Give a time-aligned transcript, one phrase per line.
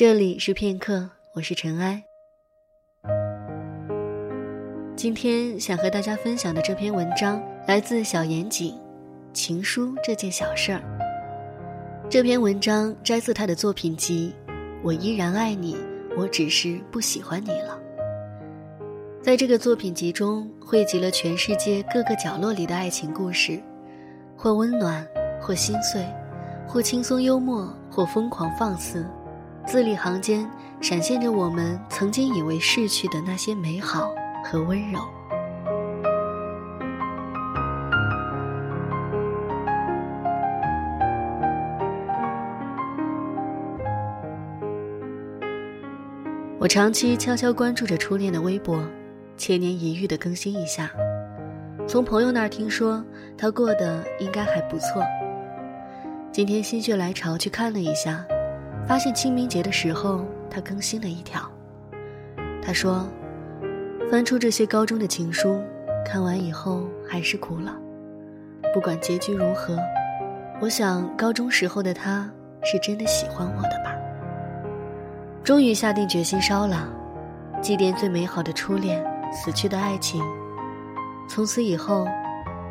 [0.00, 2.02] 这里是片刻，我是尘埃。
[4.96, 8.72] 今天想和大家分享的这篇文章来自小严谨，
[9.34, 10.80] 《情书这件小事儿》。
[12.08, 14.34] 这篇文章摘自他的作品集
[14.82, 15.76] 《我依然爱你，
[16.16, 17.78] 我只是不喜欢你了》。
[19.22, 23.60] 在这个作品集中，汇集了全世界各个角落里的爱情故事，
[24.34, 25.06] 或温暖，
[25.42, 26.02] 或心碎，
[26.66, 29.04] 或轻松幽默，或疯狂放肆。
[29.66, 30.48] 字里行间
[30.80, 34.12] 闪现着我们曾经以为逝去的那些美好
[34.44, 34.98] 和温柔。
[46.58, 48.84] 我长期悄悄关注着初恋的微博，
[49.36, 50.90] 千年一遇的更新一下。
[51.86, 53.02] 从朋友那儿听说
[53.38, 55.02] 他过得应该还不错。
[56.30, 58.24] 今天心血来潮去看了一下。
[58.88, 61.40] 发现清明节的时候，他更新了一条。
[62.62, 63.08] 他说
[64.10, 65.62] ：“翻出这些高中的情书，
[66.04, 67.76] 看完以后还是哭了。
[68.74, 69.78] 不管结局如何，
[70.60, 72.30] 我想高中时候的他
[72.62, 73.94] 是真的喜欢我的吧。
[75.42, 76.88] 终于下定决心烧了，
[77.62, 80.22] 祭奠最美好的初恋，死去的爱情。
[81.28, 82.06] 从此以后，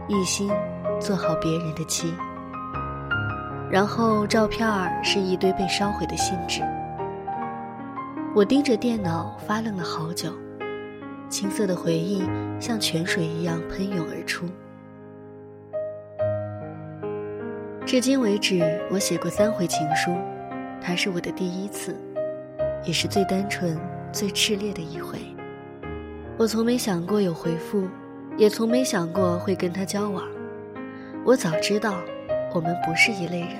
[0.08, 0.52] 一心
[1.00, 2.14] 做好别人的妻。”
[3.72, 6.62] 然后照片儿是一堆被烧毁的信纸。
[8.36, 10.32] 我盯着电脑发愣了好久，
[11.30, 12.24] 青涩的回忆
[12.60, 14.48] 像泉水一样喷涌而出。
[17.86, 20.16] 至今为止，我写过三回情书，
[20.82, 21.96] 它是我的第一次，
[22.84, 23.80] 也是最单纯、
[24.12, 25.20] 最炽烈的一回。
[26.38, 27.88] 我从没想过有回复，
[28.38, 30.24] 也从没想过会跟他交往。
[31.24, 31.96] 我早知道。
[32.54, 33.52] 我们不是一类人。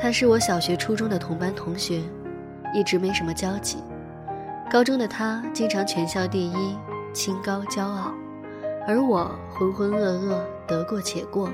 [0.00, 2.02] 他是我小学、初中的同班同学，
[2.74, 3.78] 一直没什么交集。
[4.70, 6.76] 高中的他经常全校第一，
[7.12, 8.12] 清高骄傲，
[8.86, 11.50] 而我浑浑噩噩，得过且过，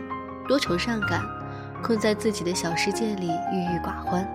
[0.46, 1.22] 多愁善感，
[1.82, 4.26] 困在自己的小世界里，郁郁寡欢。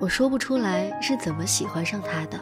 [0.00, 2.38] 我说不出来是怎么喜欢上他的，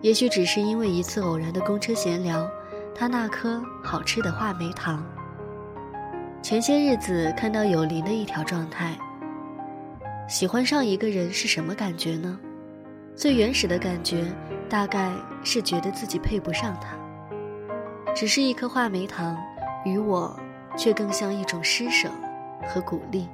[0.00, 2.48] 也许只是因为一次偶然的公车闲聊，
[2.94, 5.04] 他那颗好吃的话梅糖。
[6.42, 8.96] 前些日子看到有林的一条状态。
[10.26, 12.38] 喜欢上一个人是什么感觉呢？
[13.14, 14.24] 最原始的感觉，
[14.68, 15.12] 大概
[15.44, 16.96] 是觉得自己配不上他。
[18.14, 19.36] 只是一颗话梅糖，
[19.84, 20.34] 与我，
[20.76, 22.08] 却更像一种施舍
[22.66, 23.28] 和鼓励。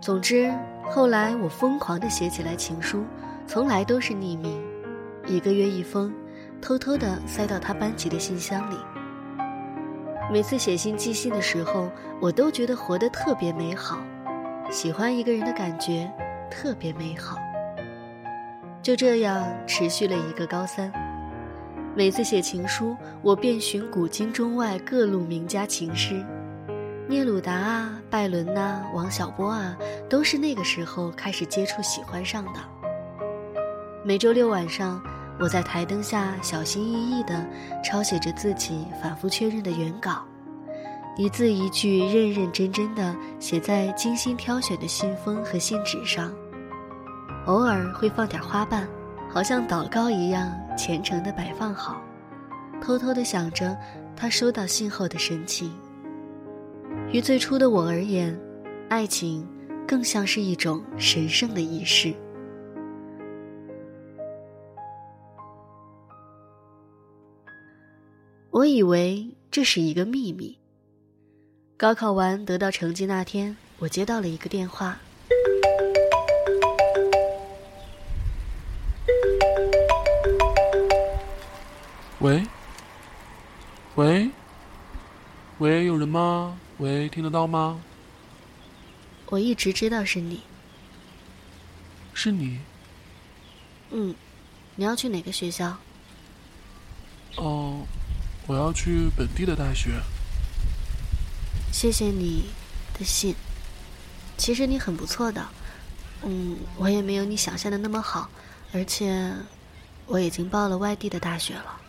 [0.00, 0.52] 总之，
[0.84, 3.04] 后来我疯狂地写起来情书，
[3.46, 4.60] 从来都是匿名，
[5.24, 6.12] 一个月一封，
[6.60, 8.76] 偷偷地塞到他班级的信箱里。
[10.28, 11.88] 每次写信寄信的时候，
[12.20, 13.98] 我都觉得活得特别美好，
[14.70, 16.10] 喜欢一个人的感觉
[16.50, 17.38] 特别美好。
[18.82, 20.92] 就这样持续了一个高三，
[21.94, 26.24] 每次写情书，我遍寻古今中外各路名家情诗，
[27.08, 29.76] 聂鲁达啊、拜伦呐、王小波啊，
[30.08, 32.60] 都是那个时候开始接触、喜欢上的。
[34.04, 35.00] 每周六晚上。
[35.38, 37.46] 我在台灯下小心翼翼地
[37.84, 40.24] 抄写着自己反复确认的原稿，
[41.16, 46.32] 一字一句认认真真地写在精心挑选的信封和信纸上，
[47.44, 48.88] 偶尔会放点花瓣，
[49.30, 52.00] 好像祷告一样虔诚地摆放好，
[52.80, 53.76] 偷偷地想着
[54.16, 55.70] 他收到信后的神情。
[57.12, 58.34] 于最初的我而言，
[58.88, 59.46] 爱情
[59.86, 62.14] 更像是一种神圣的仪式。
[68.56, 70.56] 我以为这是一个秘密。
[71.76, 74.98] 高考完得到成绩那天，我接到了一个电话。
[82.20, 82.42] 喂？
[83.96, 84.30] 喂？
[85.58, 85.84] 喂？
[85.84, 86.58] 有人吗？
[86.78, 87.10] 喂？
[87.10, 87.78] 听得到吗？
[89.26, 90.40] 我一直知道是你。
[92.14, 92.58] 是你？
[93.90, 94.14] 嗯，
[94.76, 95.76] 你要去哪个学校？
[97.36, 97.82] 哦。
[98.46, 100.00] 我要去本地的大学。
[101.72, 102.48] 谢谢你
[102.98, 103.34] 的信，
[104.38, 105.44] 其实你很不错的，
[106.22, 108.30] 嗯，我也没有你想象的那么好，
[108.72, 109.32] 而且
[110.06, 111.80] 我已经报了外地的大学了。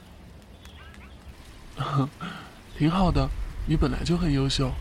[2.77, 3.29] 挺好的，
[3.67, 4.71] 你本来就很优秀。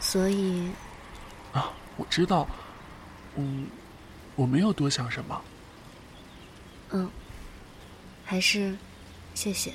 [0.00, 0.70] 所以，
[1.52, 2.48] 啊，我知道，
[3.36, 3.66] 嗯，
[4.34, 5.40] 我没有多想什么。
[6.90, 7.08] 嗯，
[8.24, 8.76] 还是。
[9.40, 9.72] 谢谢。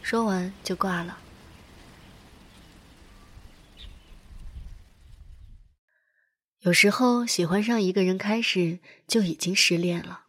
[0.00, 1.18] 说完就挂了。
[6.60, 10.20] 有时候喜欢上一个人开始就已经失恋了。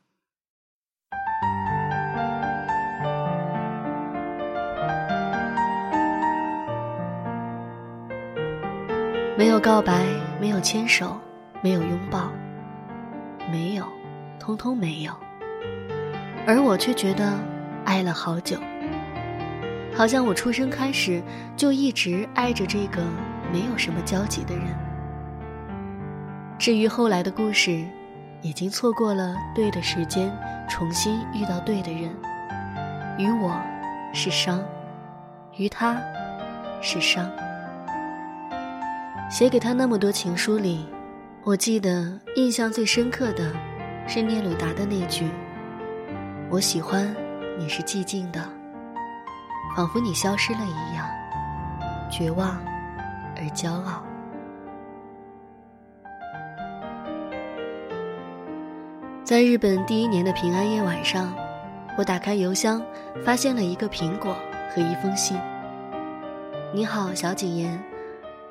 [9.38, 10.06] 没有告白，
[10.42, 11.18] 没有牵手，
[11.64, 12.30] 没有拥抱，
[13.50, 13.88] 没有，
[14.42, 15.18] 通通没有。
[16.46, 17.40] 而我却觉得
[17.86, 18.58] 爱了好久，
[19.94, 21.22] 好像我出生开始
[21.56, 23.02] 就一直爱着这个
[23.52, 24.66] 没有什么交集的人。
[26.58, 27.84] 至于后来的故事，
[28.42, 30.32] 已经错过了对的时间，
[30.70, 32.10] 重新遇到对的人。
[33.18, 33.56] 于我，
[34.14, 34.60] 是伤；
[35.58, 36.02] 于他，
[36.82, 37.30] 是伤。
[39.30, 40.88] 写给他那么多情书里，
[41.44, 43.52] 我记得印象最深刻的，
[44.08, 45.28] 是聂鲁达的那句
[46.50, 47.14] ：“我喜欢
[47.58, 48.42] 你是寂静的，
[49.76, 51.08] 仿佛你消失了一样，
[52.10, 52.58] 绝望
[53.36, 54.04] 而骄傲。”
[59.24, 61.34] 在日本第一年的平安夜晚上，
[61.98, 62.82] 我打开邮箱，
[63.24, 64.36] 发现了一个苹果
[64.74, 65.40] 和一封信。
[66.74, 67.82] 你好，小景言。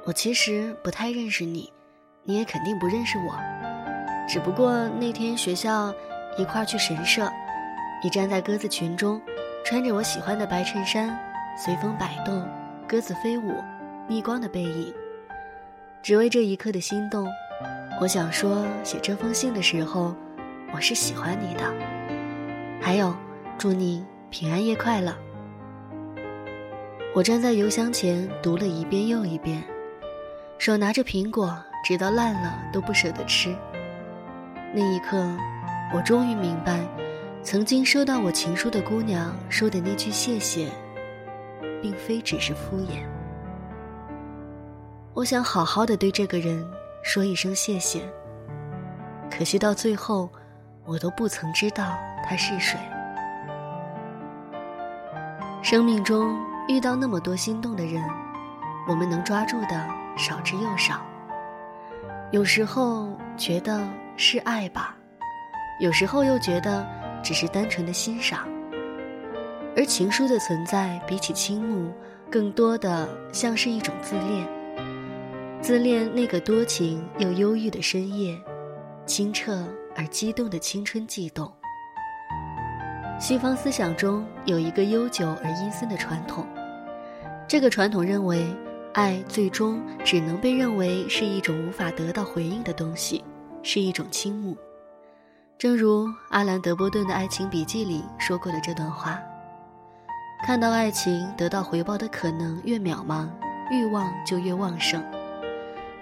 [0.04, 1.72] 我其实不太认识你，
[2.24, 3.34] 你也肯定不认识我。
[4.28, 5.92] 只不过那天学校
[6.36, 7.30] 一块去神社，
[8.04, 9.20] 你站在鸽子群中，
[9.64, 11.16] 穿着我喜欢的白衬衫，
[11.56, 12.44] 随风摆动，
[12.88, 13.54] 鸽子飞舞，
[14.08, 14.92] 逆光的背影。
[16.02, 17.28] 只为这一刻的心动，
[18.00, 20.12] 我想说，写这封信的时候，
[20.74, 21.72] 我是喜欢你的。
[22.80, 23.14] 还有，
[23.56, 25.16] 祝你平安夜快乐。
[27.14, 29.62] 我站在邮箱前读了一遍又一遍。
[30.58, 33.54] 手拿着苹果，直到烂了都不舍得吃。
[34.74, 35.24] 那一刻，
[35.94, 36.80] 我终于明白，
[37.44, 40.70] 曾经收到我情书的姑娘说的那句谢谢，
[41.82, 43.04] 并非只是敷衍。
[45.12, 46.64] 我想好好的对这个人
[47.02, 48.00] 说一声谢谢，
[49.28, 50.30] 可惜到最后，
[50.84, 52.78] 我都不曾知道他是谁。
[55.62, 58.00] 生命中遇到那么多心动的人，
[58.86, 60.02] 我们能抓住的。
[60.14, 61.00] 少之又少。
[62.32, 64.94] 有时候觉得是爱吧，
[65.80, 66.86] 有时候又觉得
[67.22, 68.48] 只是单纯的欣赏。
[69.76, 71.92] 而情书的存在，比起倾慕，
[72.30, 74.46] 更多的像是一种自恋。
[75.60, 78.38] 自恋那个多情又忧郁的深夜，
[79.06, 81.50] 清澈而激动的青春悸动。
[83.18, 86.46] 西方思想中有一个悠久而阴森的传统，
[87.46, 88.44] 这个传统认为。
[88.94, 93.24] 爱最终只能被认为是一种无法得到回应的东西，
[93.62, 94.54] 是一种倾慕。
[95.62, 99.16] 正如阿兰·德波顿的《爱情笔记》里说过的这段话
[100.44, 103.28] ：“看到爱情得到回报的可能越渺茫，
[103.70, 105.00] 欲望就越旺盛。”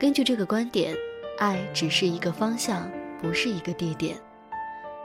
[0.00, 0.96] 根据这个观点，
[1.38, 2.90] 爱只是一个方向，
[3.20, 4.16] 不是一个地点。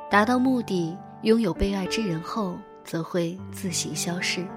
[0.09, 4.47] 达到目的，拥有被爱之人后，则会自行消失。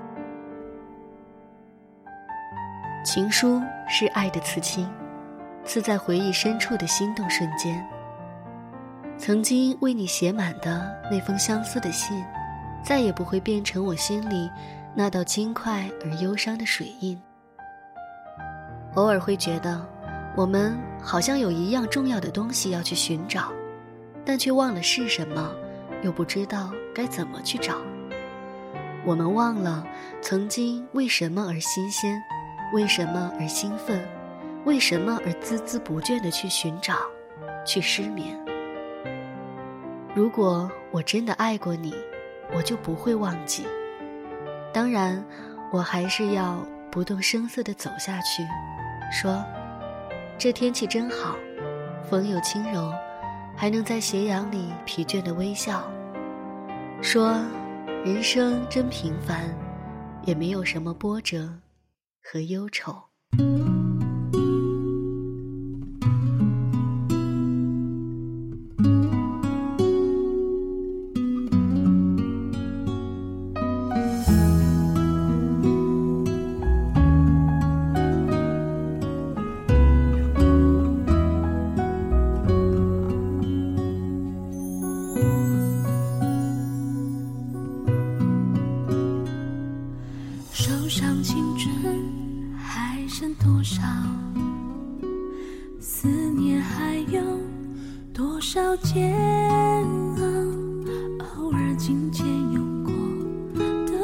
[3.04, 4.88] 情书是爱的刺青，
[5.64, 7.84] 刺在回忆深处的心动瞬间。
[9.18, 12.24] 曾经为你写满的那封相思的信，
[12.84, 14.48] 再也不会变成我心里
[14.94, 17.20] 那道轻快而忧伤的水印。
[18.94, 19.84] 偶尔会觉得，
[20.36, 23.52] 我们好像有一样重要的东西要去寻找，
[24.24, 25.52] 但却忘了是什么，
[26.02, 27.74] 又不知道该怎么去找。
[29.04, 29.84] 我们忘了
[30.22, 32.20] 曾经为什么而新鲜。
[32.74, 34.06] 为什么而兴奋？
[34.66, 36.94] 为什么而孜孜不倦地去寻找，
[37.64, 38.38] 去失眠？
[40.14, 41.94] 如果我真的爱过你，
[42.54, 43.66] 我就不会忘记。
[44.72, 45.24] 当然，
[45.72, 46.58] 我还是要
[46.90, 48.42] 不动声色地走下去，
[49.12, 49.44] 说
[50.38, 51.36] ：“这天气真好，
[52.08, 52.92] 风又轻柔，
[53.56, 55.82] 还能在斜阳里疲倦的微笑。”
[57.00, 57.36] 说
[58.04, 59.54] ：“人生真平凡，
[60.24, 61.48] 也没有什么波折。”
[62.22, 62.94] 和忧愁。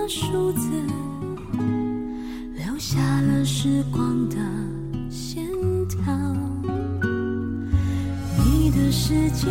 [0.06, 0.68] 数字
[2.54, 4.36] 留下了时光的
[5.08, 5.42] 线
[5.88, 6.14] 条，
[8.38, 9.48] 你的世界，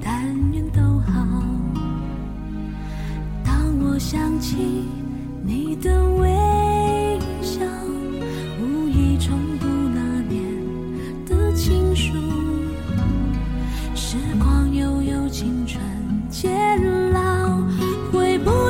[0.00, 1.26] 但愿都好。
[3.44, 4.56] 当我想起
[5.42, 7.60] 你的微笑，
[8.60, 10.40] 无意重读那年
[11.26, 12.12] 的情书。
[13.94, 15.82] 时光悠悠，青春
[16.30, 16.50] 渐
[16.84, 16.95] 老，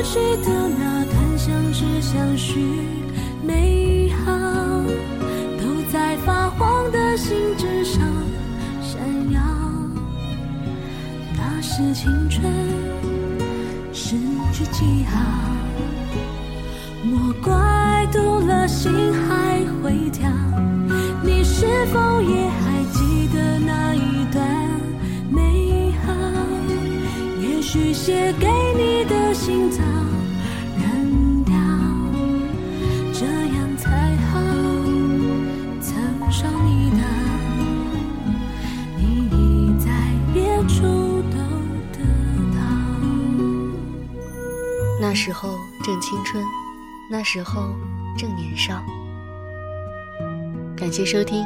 [0.07, 2.61] 回不去的那段相知相许，
[3.43, 4.33] 美好
[5.61, 8.01] 都在发黄的信纸上
[8.81, 9.01] 闪
[9.33, 9.41] 耀。
[11.37, 12.53] 那是青春
[13.93, 14.17] 失
[14.53, 15.21] 去记号，
[17.03, 20.31] 莫怪读了心还会跳。
[21.23, 24.47] 你是否也还记得那一段
[25.29, 26.13] 美好？
[27.41, 28.47] 也许写给
[28.77, 29.83] 你的信早
[45.17, 46.45] 时候正青春，
[47.11, 47.75] 那时候
[48.19, 48.85] 正年少。
[50.77, 51.43] 感谢收听，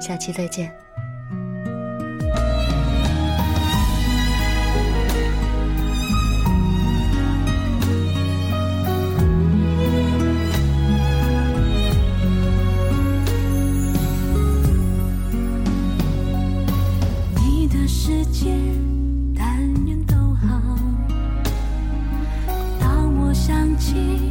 [0.00, 0.74] 下期再见。
[23.80, 24.29] 情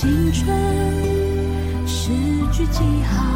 [0.00, 0.46] 青春
[1.84, 2.12] 失
[2.52, 3.26] 去记号。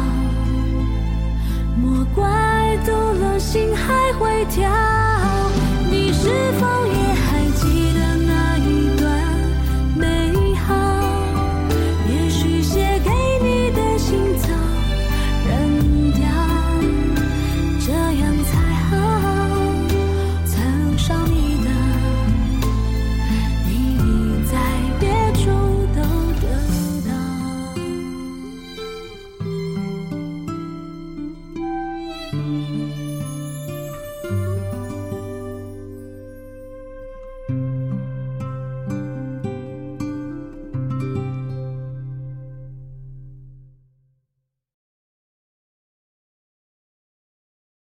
[1.75, 4.71] 莫怪读了心还会跳，
[5.91, 6.29] 你是
[6.61, 7.02] 否也